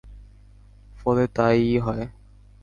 [0.99, 2.05] ফলে তা-ই হয়।